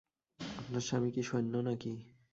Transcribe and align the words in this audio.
আপনার 0.57 0.83
স্বামী 0.87 1.09
কি 1.15 1.21
সৈন্য 1.23 1.53
নাকি? 1.67 1.91